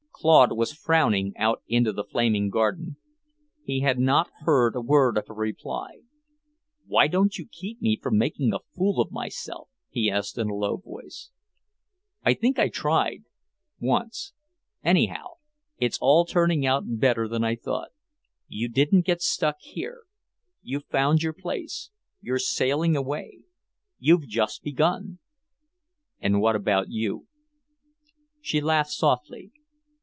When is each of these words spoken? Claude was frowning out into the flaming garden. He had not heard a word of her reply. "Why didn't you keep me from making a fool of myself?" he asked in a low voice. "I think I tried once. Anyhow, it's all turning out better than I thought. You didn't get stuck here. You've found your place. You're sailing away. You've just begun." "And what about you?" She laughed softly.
Claude 0.21 0.55
was 0.55 0.71
frowning 0.71 1.33
out 1.35 1.63
into 1.67 1.91
the 1.91 2.03
flaming 2.03 2.51
garden. 2.51 2.95
He 3.63 3.79
had 3.79 3.97
not 3.97 4.29
heard 4.41 4.75
a 4.75 4.79
word 4.81 5.17
of 5.17 5.25
her 5.25 5.33
reply. 5.33 6.01
"Why 6.85 7.07
didn't 7.07 7.39
you 7.39 7.47
keep 7.51 7.81
me 7.81 7.97
from 7.97 8.19
making 8.19 8.53
a 8.53 8.59
fool 8.75 9.01
of 9.01 9.11
myself?" 9.11 9.67
he 9.89 10.11
asked 10.11 10.37
in 10.37 10.47
a 10.47 10.53
low 10.53 10.77
voice. 10.77 11.31
"I 12.23 12.35
think 12.35 12.59
I 12.59 12.69
tried 12.69 13.23
once. 13.79 14.33
Anyhow, 14.83 15.37
it's 15.79 15.97
all 15.99 16.25
turning 16.25 16.67
out 16.67 16.83
better 16.99 17.27
than 17.27 17.43
I 17.43 17.55
thought. 17.55 17.89
You 18.47 18.69
didn't 18.69 19.07
get 19.07 19.23
stuck 19.23 19.55
here. 19.61 20.03
You've 20.61 20.85
found 20.85 21.23
your 21.23 21.33
place. 21.33 21.89
You're 22.21 22.37
sailing 22.37 22.95
away. 22.95 23.39
You've 23.97 24.27
just 24.27 24.61
begun." 24.61 25.17
"And 26.19 26.39
what 26.39 26.55
about 26.55 26.89
you?" 26.89 27.25
She 28.39 28.61
laughed 28.61 28.91
softly. 28.91 29.51